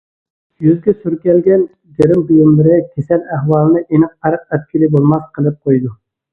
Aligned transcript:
يۈزگە 0.67 0.95
سۈركەلگەن 1.03 1.65
گىرىم 1.99 2.25
بۇيۇملىرى 2.31 2.81
كېسەل 2.97 3.23
ئەھۋالىنى 3.37 3.85
ئېنىق 3.87 4.19
پەرق 4.25 4.43
ئەتكىلى 4.59 4.93
بولماس 4.99 5.33
قىلىپ 5.39 5.65
قويىدۇ. 5.65 5.97